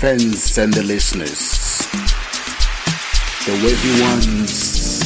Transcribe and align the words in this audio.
fans 0.00 0.56
and 0.56 0.72
the 0.72 0.82
listeners, 0.82 1.86
the 3.44 3.52
worthy 3.62 4.00
ones 4.00 5.02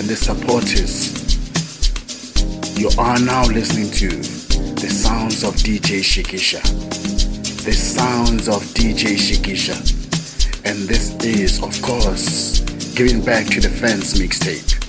and 0.00 0.08
the 0.08 0.16
supporters. 0.16 1.12
You 2.80 2.88
are 2.98 3.18
now 3.18 3.44
listening 3.44 3.90
to 4.00 4.08
the 4.80 4.88
sounds 4.88 5.44
of 5.44 5.56
DJ 5.56 6.00
Shikisha. 6.00 6.62
The 7.66 7.72
sounds 7.74 8.48
of 8.48 8.62
DJ 8.72 9.18
Shikisha. 9.18 9.76
And 10.64 10.88
this 10.88 11.14
is, 11.22 11.62
of 11.62 11.76
course, 11.82 12.60
giving 12.94 13.22
back 13.22 13.44
to 13.48 13.60
the 13.60 13.68
fans 13.68 14.14
mixtape 14.14 14.80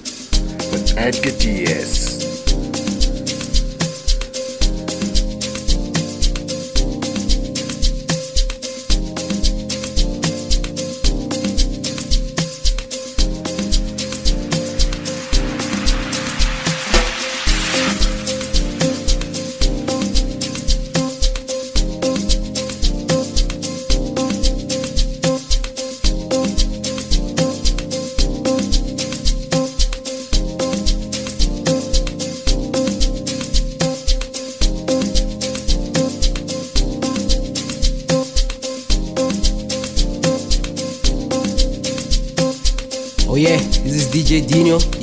with 0.71 0.97
Edgar 0.97 1.37
Diaz. 1.37 2.10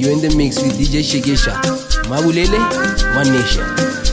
You're 0.08 0.16
in 0.16 0.22
the 0.22 0.34
mix 0.38 0.62
with 0.62 0.78
DJ 0.78 1.02
Shigesha. 1.04 1.52
Mabulele, 2.08 2.58
One 3.14 3.30
Nation. 3.30 4.07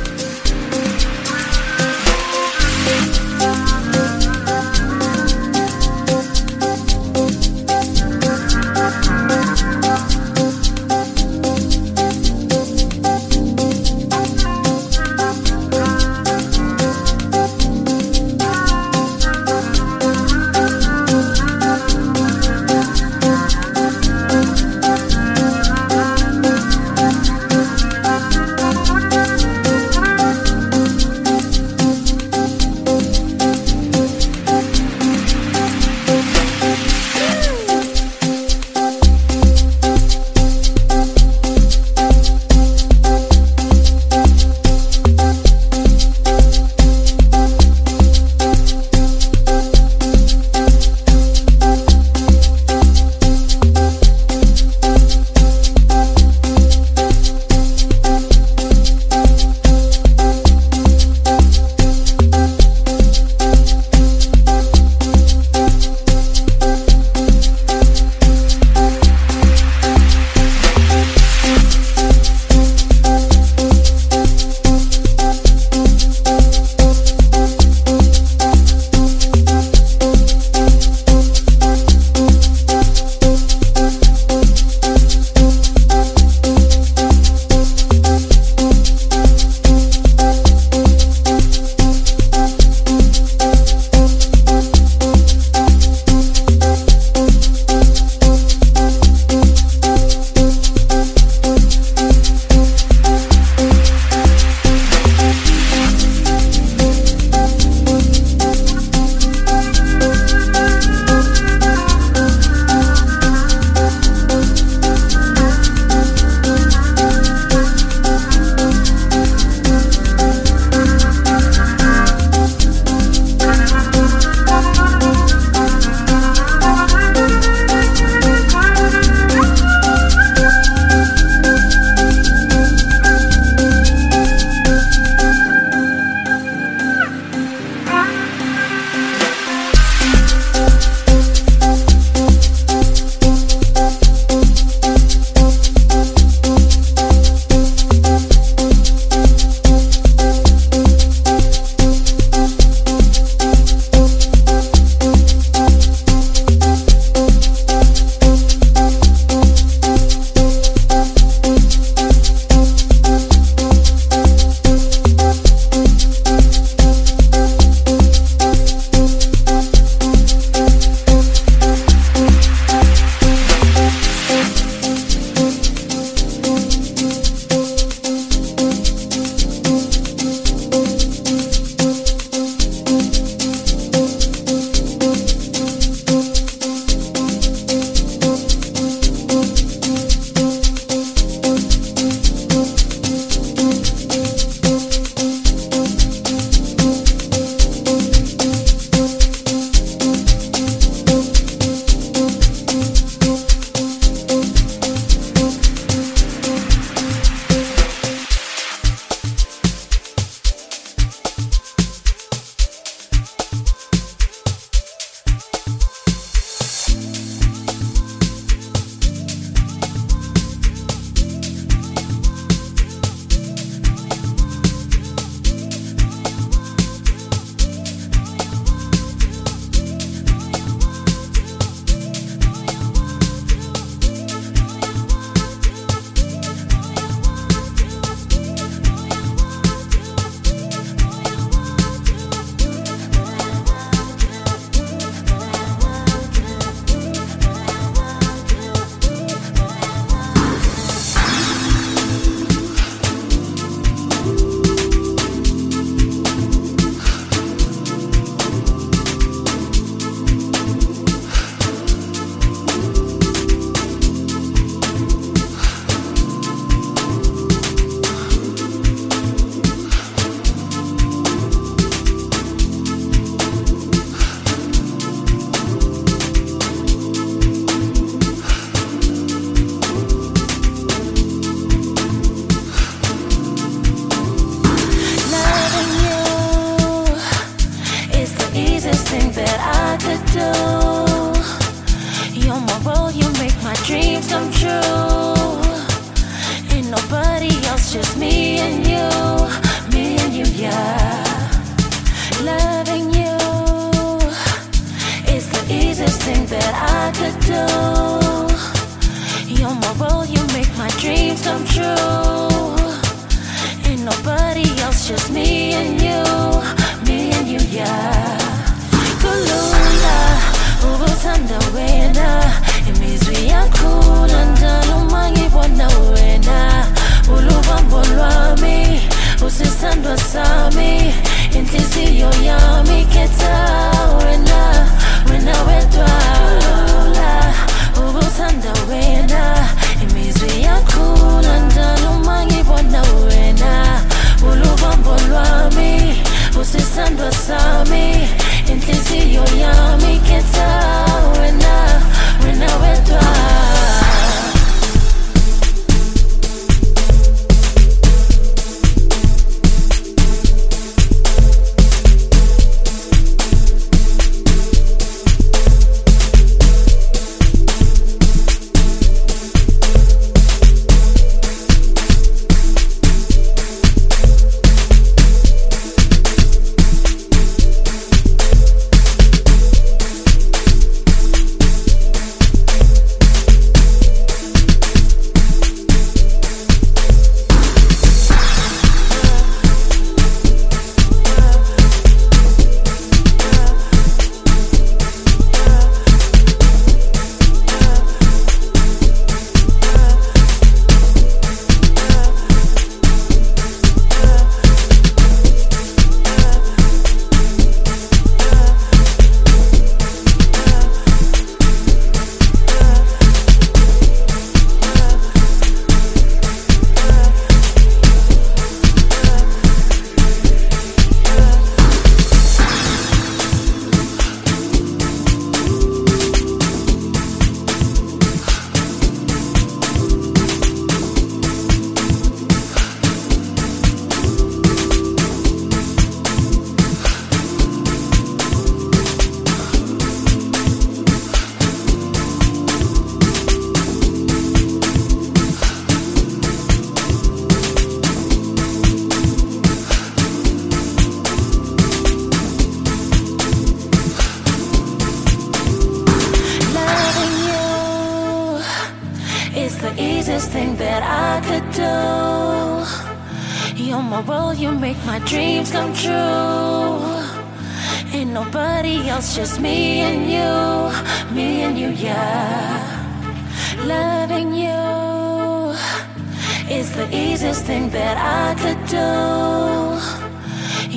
Is 476.86 476.92
the 476.96 477.08
easiest 477.16 477.66
thing 477.66 477.90
that 477.90 478.16
I 478.42 478.48
could 478.62 478.82
do. 478.98 479.10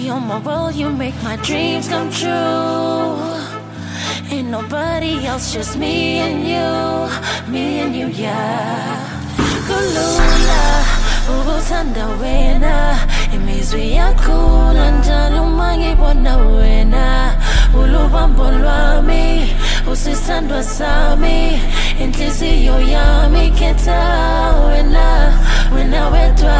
You're 0.00 0.20
my 0.20 0.38
world, 0.46 0.74
you 0.74 0.88
make 0.90 1.16
my 1.22 1.36
dreams 1.48 1.88
come 1.88 2.10
true. 2.10 3.16
Ain't 4.32 4.48
nobody 4.58 5.12
else, 5.26 5.46
just 5.54 5.78
me 5.78 5.94
and 6.26 6.38
you, 6.52 6.72
me 7.52 7.64
and 7.82 7.92
you, 8.00 8.08
yeah. 8.08 9.00
Kulula, 9.66 10.64
ubuthanda 11.34 12.06
wena, 12.20 12.98
imizwi 13.34 13.92
yakhula 13.92 14.90
njalo 14.90 15.44
mangibona 15.58 16.36
wena. 16.36 17.34
Ulubambo 17.74 18.50
lwami, 18.50 19.52
usisandwa 19.92 20.62
sami, 20.62 21.60
inhliziyo 22.00 22.80
yami 22.80 23.50
khetha 23.50 24.00
wena, 24.66 25.08
wena 25.74 26.08
wedwa. 26.08 26.58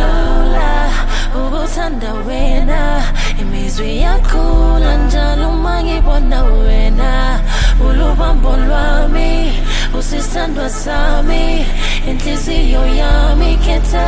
Kulula, 0.00 0.88
ubuthanda 1.36 2.12
wena, 2.26 3.02
imizwi 3.40 4.00
yakhula 4.00 4.96
njalo 4.96 5.52
mangibona 5.52 6.42
wena. 6.42 7.40
Ulubambo 7.88 8.56
lwami, 8.56 9.52
usisandwa 9.98 10.70
sami, 10.70 11.66
inhliziyo 12.08 12.86
yami 12.86 13.56
khetha 13.56 14.06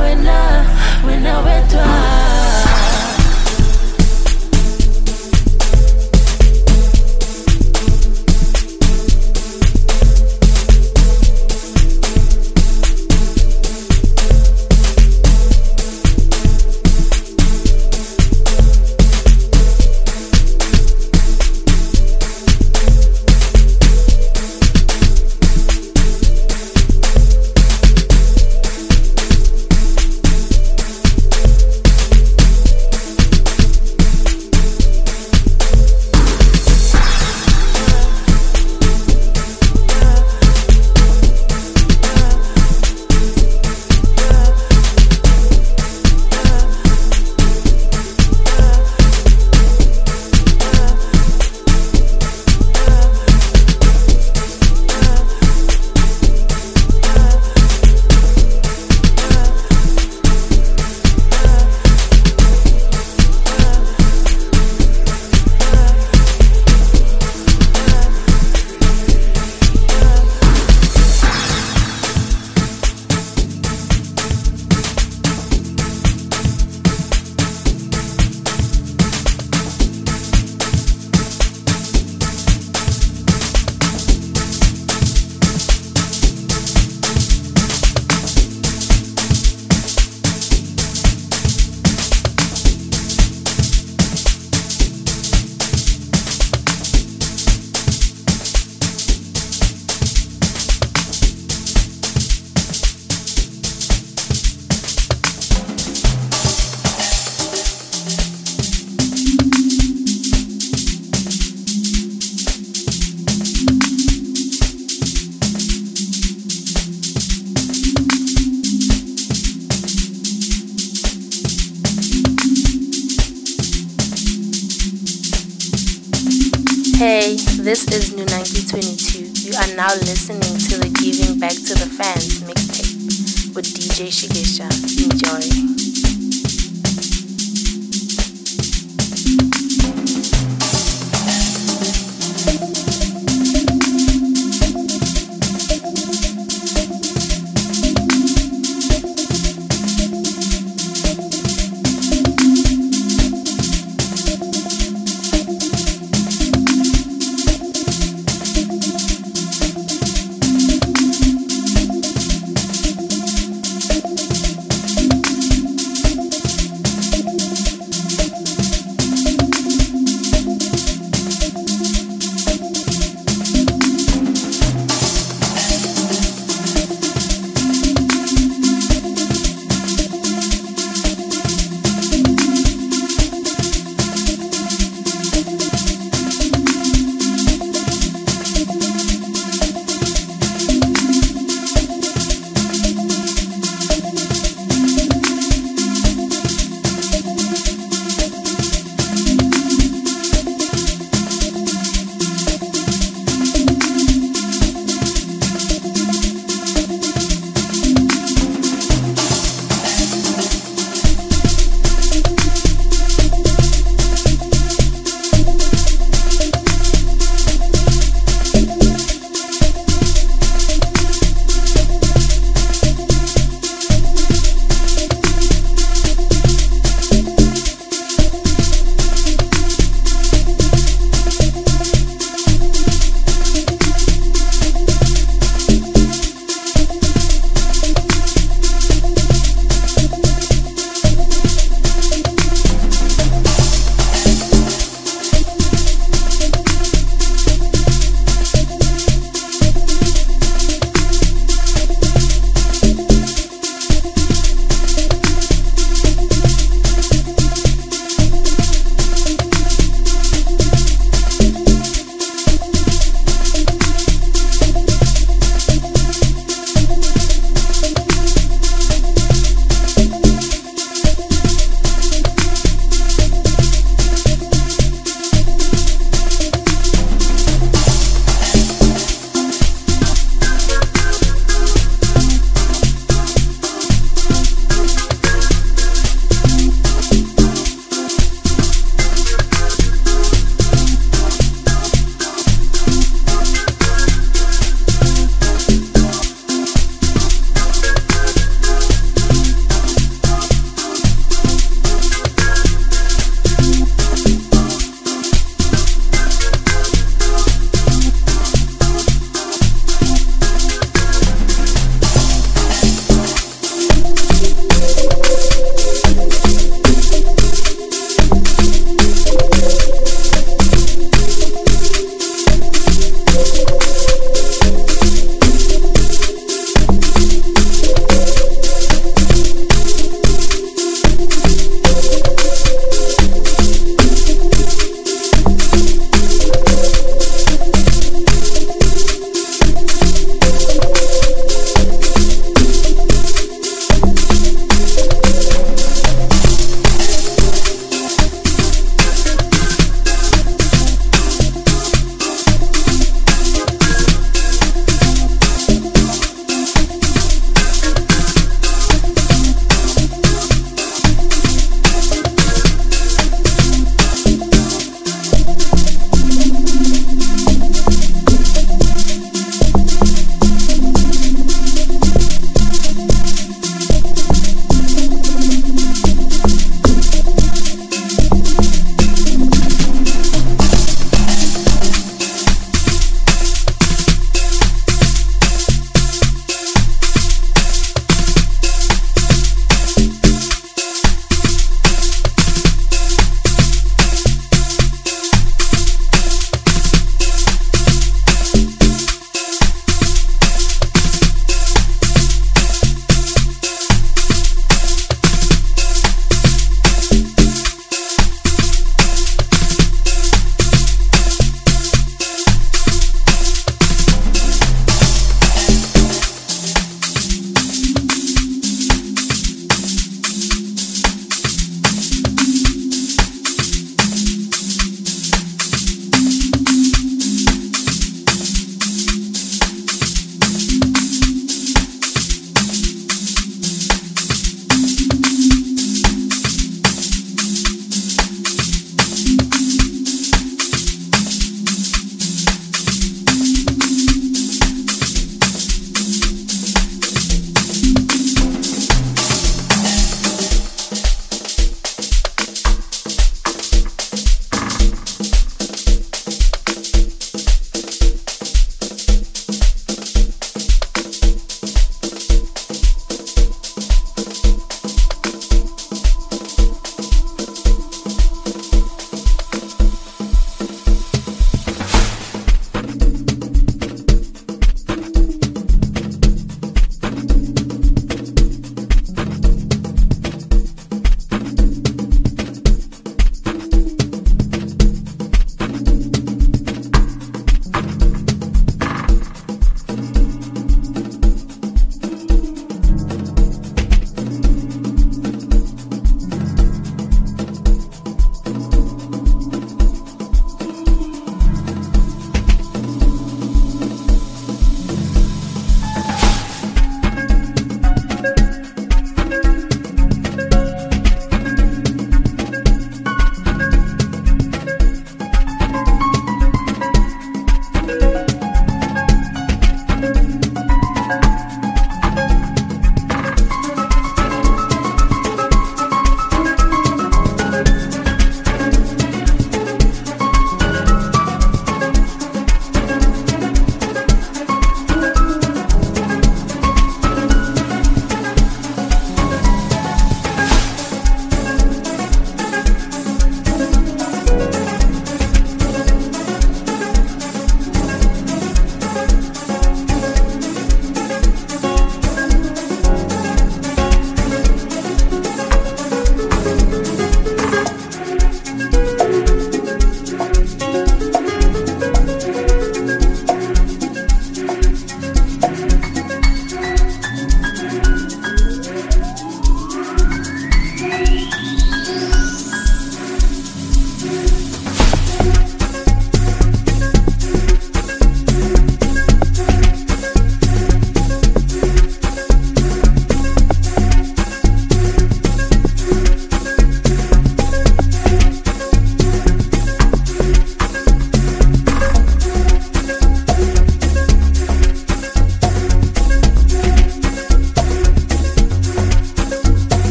wena, 0.00 0.64
wena 1.06 1.38
wedwa. 1.38 1.86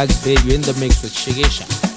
Bugs. 0.00 0.26
You're 0.26 0.54
in 0.54 0.62
the 0.62 0.74
mix 0.80 1.02
with 1.02 1.12
Shigesha. 1.12 1.89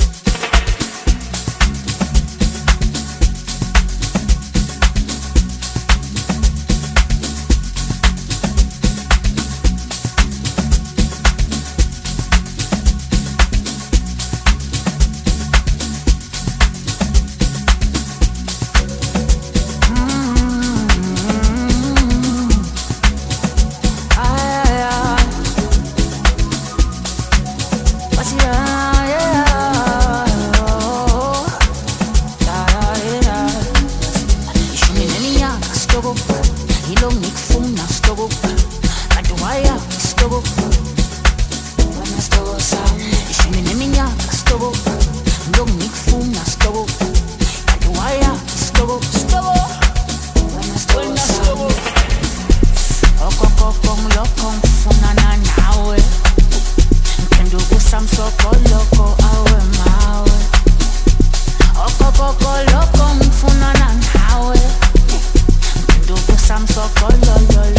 Samsokolololo 66.48 67.74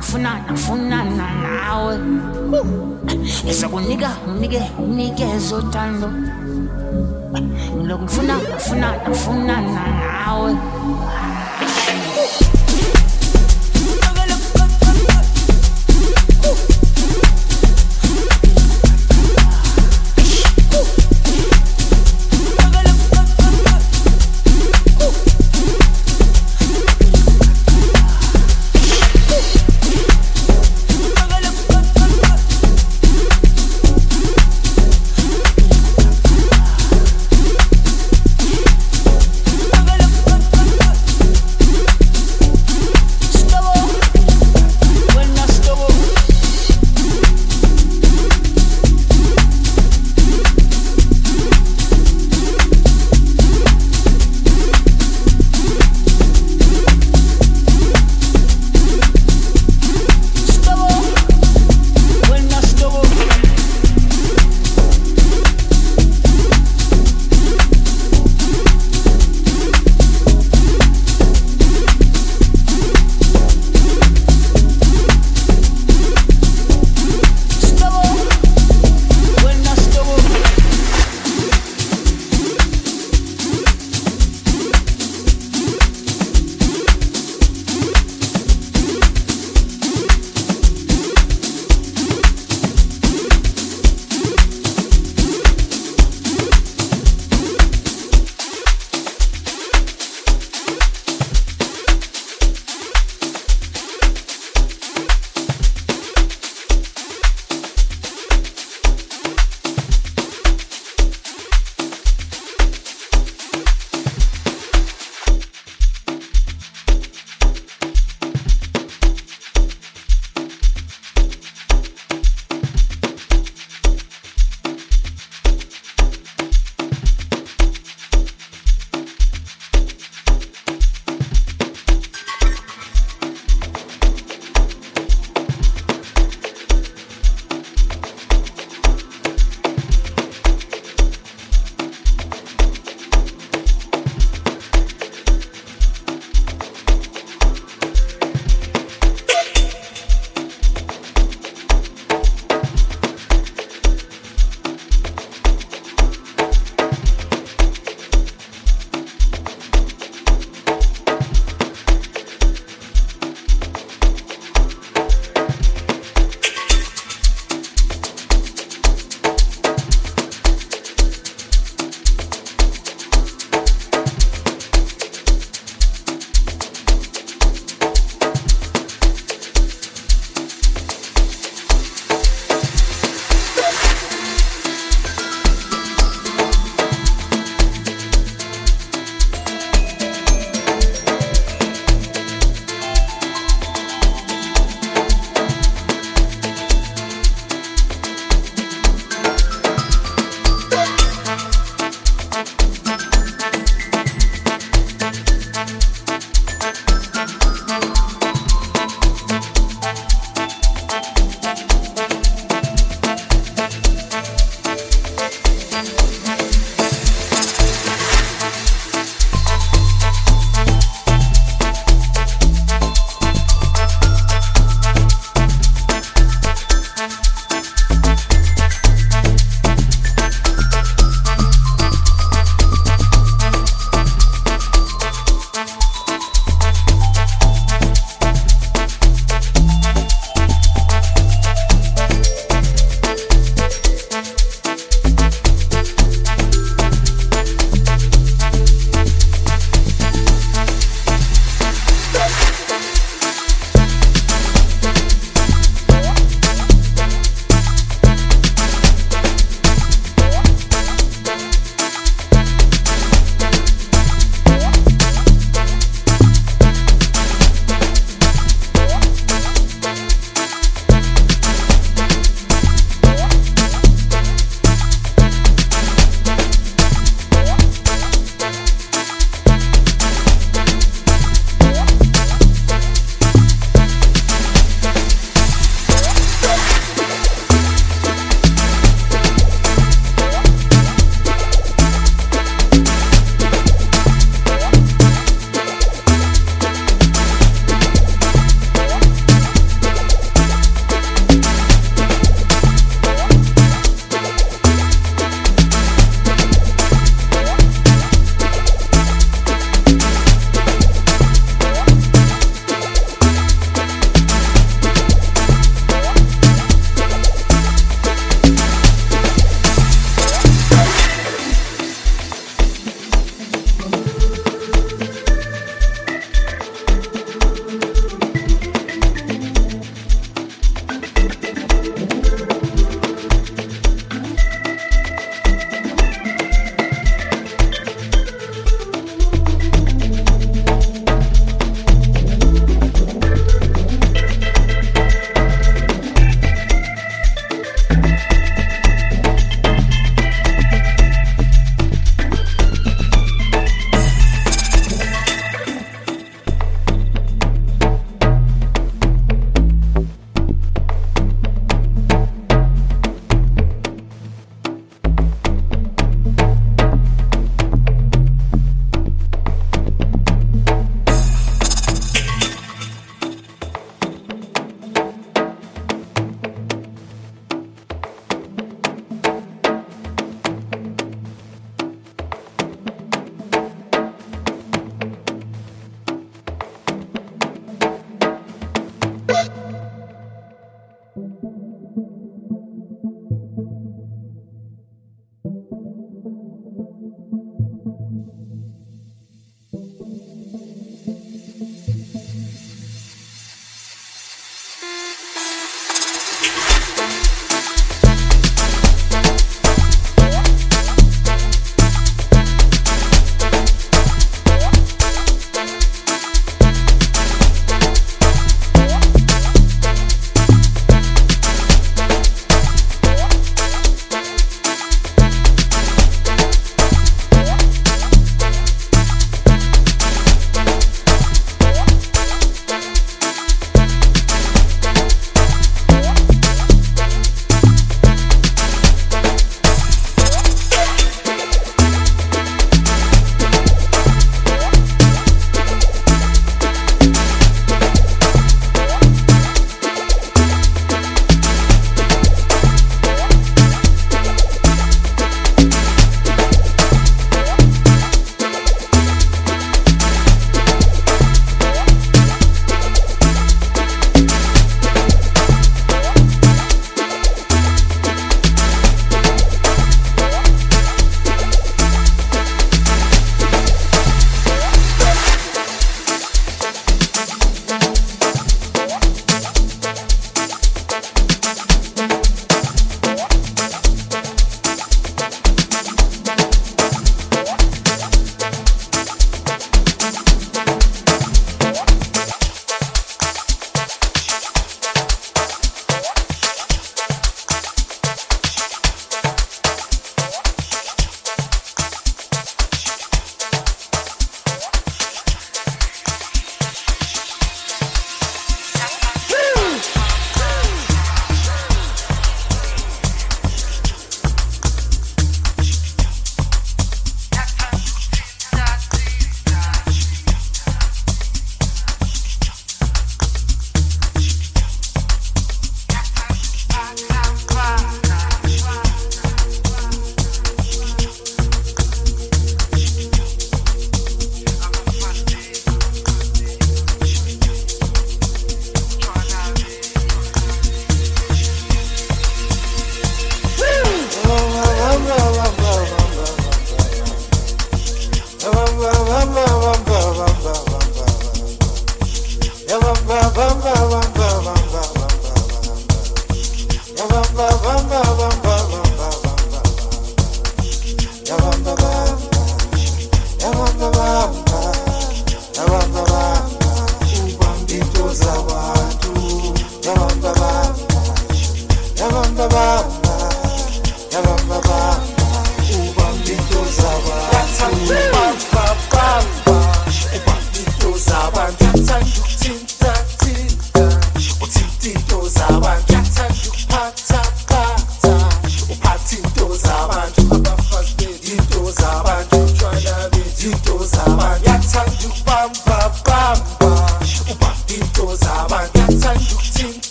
ngifuna 0.00 0.30
ngifunana 0.50 1.26
nawe. 1.42 1.94
Esokunika 3.50 4.10
unike 4.28 4.62
unikeze 4.78 5.54
uthando 5.54 6.08
ngilokhu 7.76 8.02
ngifuna 8.04 8.34
ngifuna 8.38 8.88
ngifunana 9.06 9.82
nawe 10.00 10.52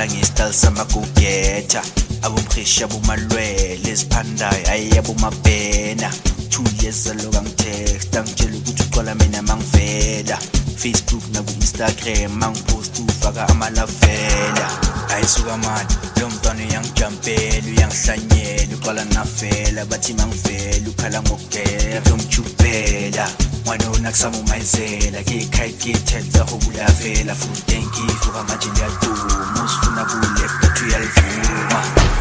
ngiqala 0.00 0.06
ngesityle 0.06 0.52
samagugetha 0.52 1.82
abomhreshi 2.22 2.84
abomalwele 2.84 3.90
eziphandayo 3.92 4.70
ayi 4.72 4.98
abomabhena 4.98 6.08
two 6.50 6.64
years 6.80 7.06
aloku 7.06 7.36
angitexta 7.38 8.22
ngitshela 8.22 8.56
ukuthi 8.56 8.82
uqala 8.82 9.14
mina 9.14 9.42
mangivela. 9.42 10.59
facebook 10.80 11.22
naku-instagram 11.32 12.32
mang 12.32 12.40
mangiposta 12.40 13.02
ufaka 13.02 13.48
amalafela 13.48 14.70
ayisuka 15.14 15.56
mani 15.56 15.94
lo 16.20 16.30
mntwana 16.30 16.62
uyangijampela 16.64 17.66
uyangihlanyela 17.66 18.76
uqala 18.76 19.04
nafela 19.04 19.84
bathi 19.84 20.14
mangivela 20.14 20.88
ukhala 20.88 21.22
ngokugera 21.22 22.00
lomjubela 22.10 23.28
ngwanona 23.62 24.10
kusamumayizela 24.10 25.20
ngekhaya 25.22 25.72
kithetha 25.72 26.42
okulavela 26.42 27.34
futhi 27.34 27.62
tenkivuka 27.62 28.42
manje 28.42 28.68
ndiyaduma 28.68 29.64
usifuna 29.64 30.04
kuleft 30.04 30.54
but 30.60 30.82
uyalivuma 30.82 31.80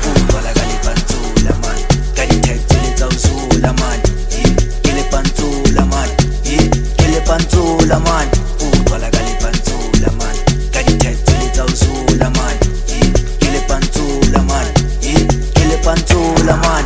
ugcwala 0.10 0.54
kale 0.54 0.80
bantula 0.86 1.54
mani 1.64 1.84
kale 2.16 2.34
ndiyayibheletsa 2.34 3.08
uzula 3.08 3.74
mani 3.74 4.04
kele 4.82 5.04
bantula 5.12 5.86
mani 5.86 6.14
kele 6.98 7.20
bantula 7.28 8.00
mani 8.00 8.39
kelepantsula 16.50 16.79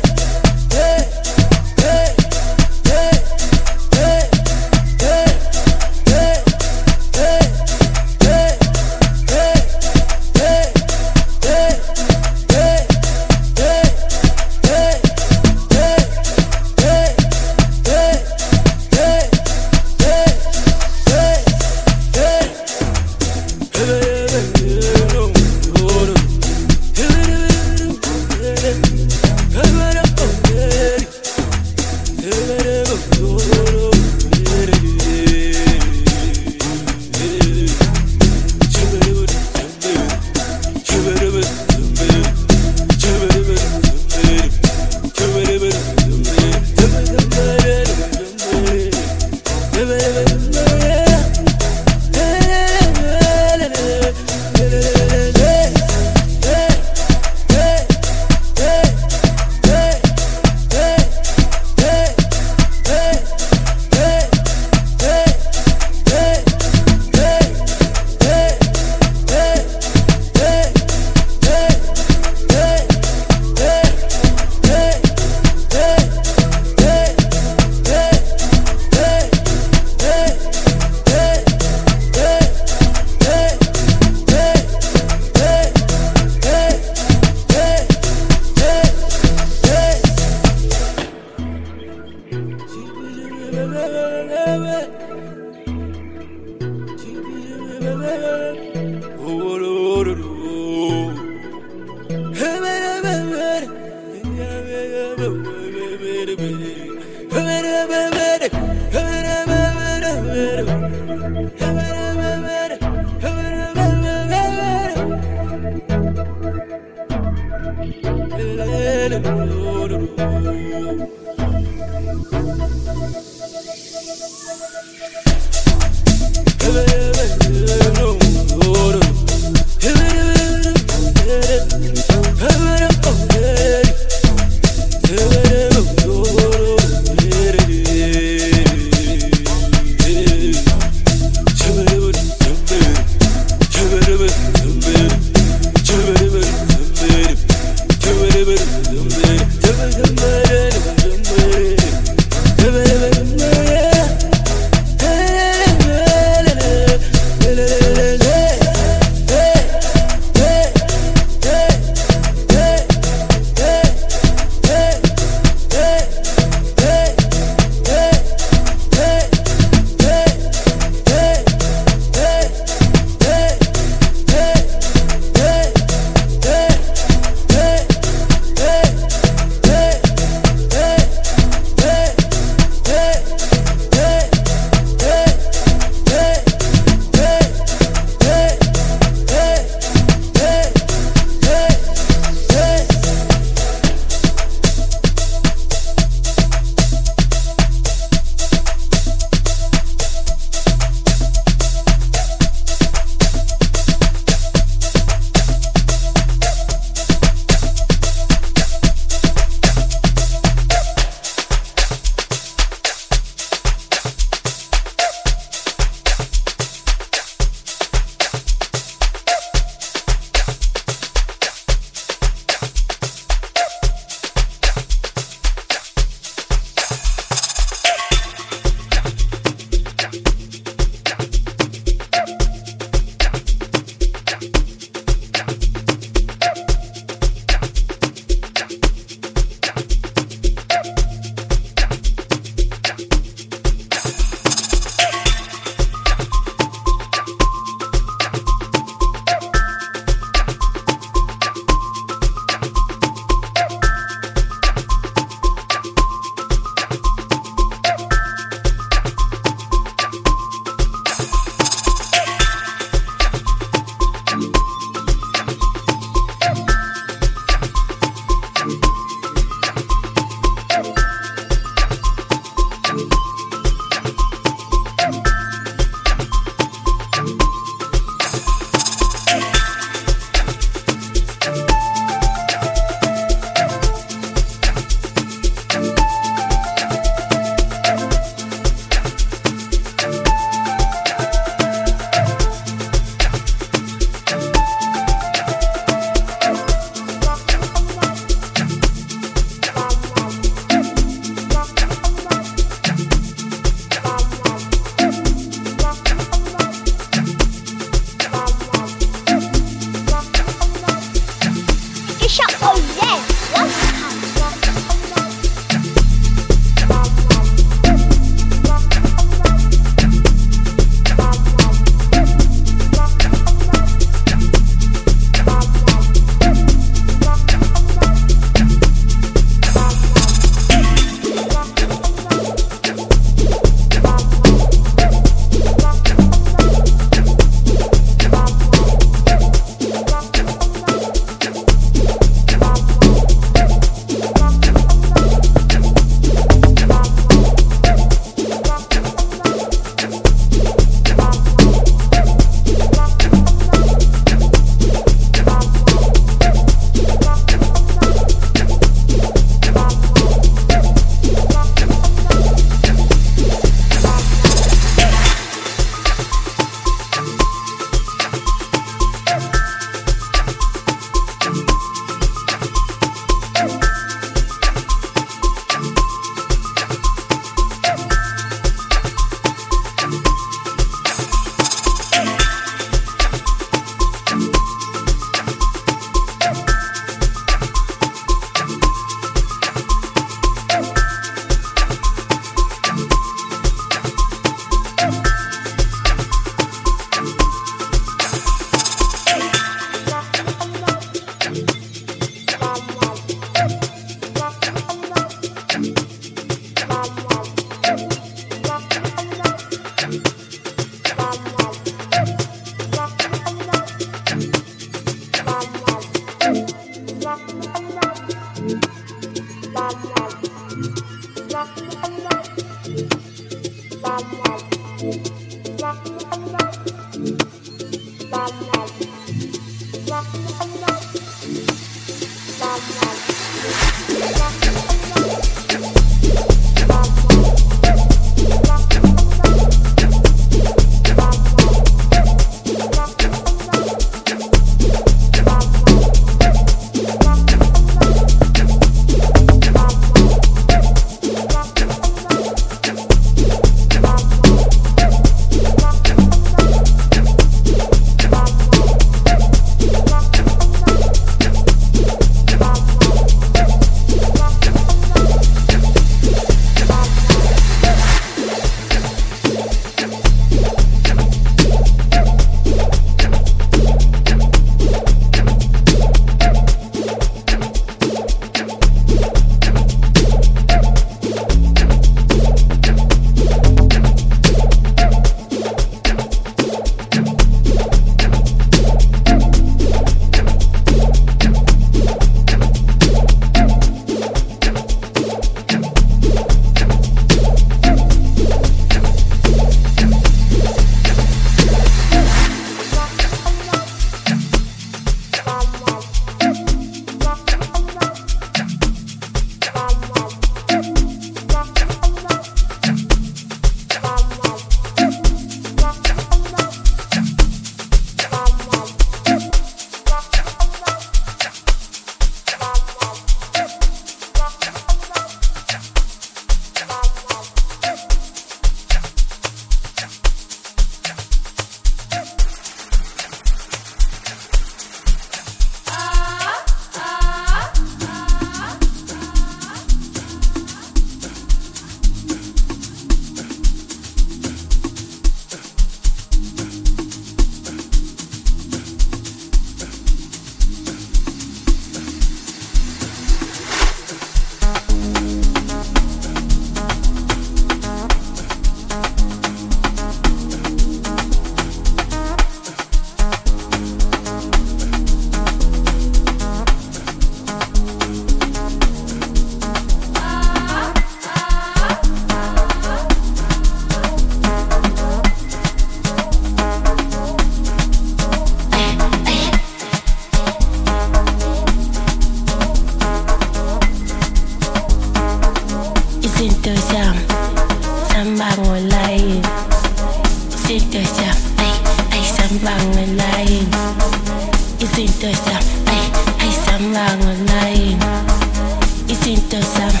izinto 599.28 599.60
zami 599.60 600.00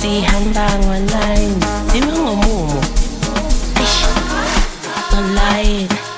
zihamba 0.00 0.64
ngolayini 0.84 1.64
zime 1.92 2.12
ngomumo 2.12 2.80
online. 5.16 6.09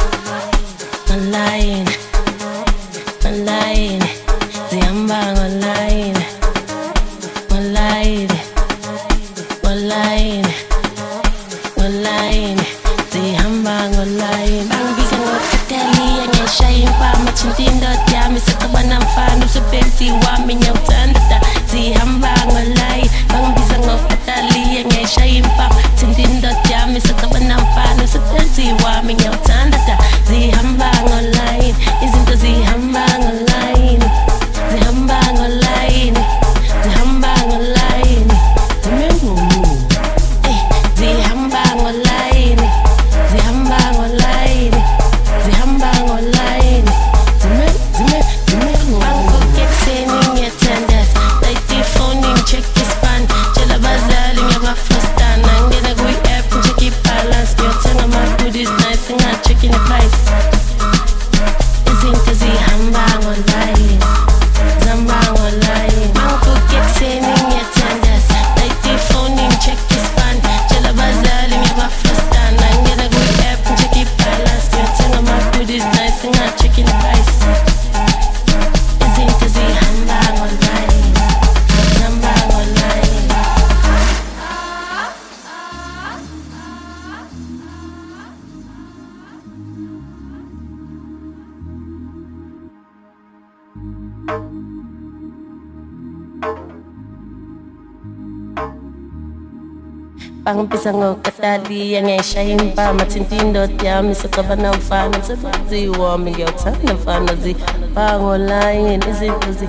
shine 102.32 102.74
by 102.74 102.90
my 102.92 103.04
tintin 103.04 103.52
dot 103.52 103.82
ya 103.84 104.00
mi 104.00 104.14
so 104.14 104.28
cover 104.28 104.56
now 104.56 104.72
fan 104.88 105.12
so 105.22 105.36
fancy 105.36 105.88
warm 105.88 106.24
me 106.24 106.32
girl 106.32 106.52
turn 106.62 106.78
the 106.86 106.96
fantasy 107.04 107.52
bang 107.94 108.22
online 108.34 109.02
is 109.12 109.20
it 109.20 109.36
busy 109.44 109.68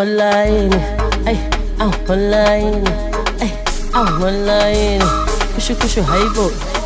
online 0.00 0.74
ay 1.30 1.36
ah, 1.80 1.88
I'm 1.88 2.10
online 2.16 2.84
ay 3.40 3.50
ah, 3.94 4.04
I'm 4.04 4.20
online 4.30 5.06
kushu 5.54 5.74
kushu 5.80 6.02
high 6.10 6.28
boat 6.36 6.77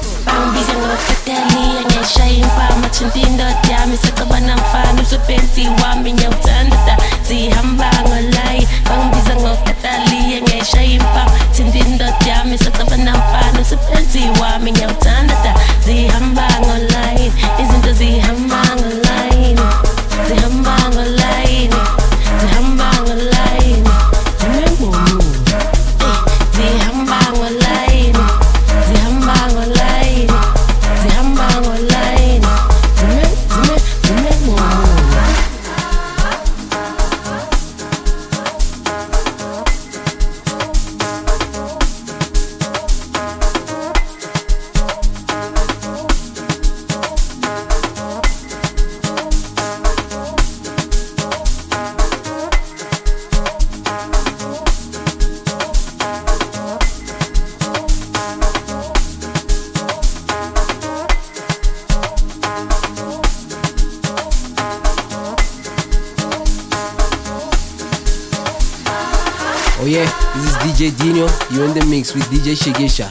bangibiza 0.42 0.72
ngokatali 0.74 1.64
angeshaya 1.80 2.30
impama 2.42 2.88
thinta 2.88 3.18
indoda 3.18 3.56
yami 3.70 3.96
sexabana 3.96 4.56
mfana 4.56 5.02
usepensi 5.02 5.68
wami 5.82 6.12
ngiyawuthanda 6.12 6.76
da 6.86 6.96
zihamba 7.28 7.90
ngolayi 8.06 8.62
bangibiza 8.88 9.34
ngokatali 9.40 10.18
angeshaya 10.38 10.84
impama 10.98 11.30
thinta 11.54 11.78
indoda 11.78 12.16
yami 12.26 12.58
sexabana 12.58 13.12
mfana 13.18 13.60
usepensi 13.62 14.20
wami 14.40 14.70
ngiyawuthanda 14.72 15.34
da 15.44 15.52
zihamba 15.86 16.46
ngolayi 16.60 17.26
izinto 17.62 17.92
zihamba 17.92 18.60
ngolayi 18.78 19.56
zihamba 20.28 20.74
ngolayi 20.92 21.70
zihamba 22.40 22.88
ngolayi 23.02 23.61
mix 71.92 72.14
with 72.14 72.24
DJ 72.30 72.56
Shigesha. 72.56 73.10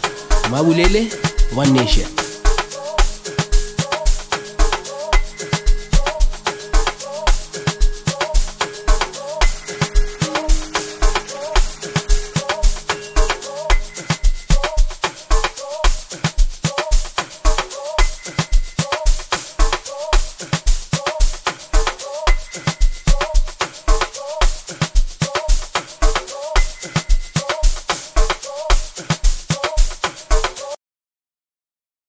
Mabulele, 0.49 1.11
One 1.55 1.71
Nation. 1.71 2.20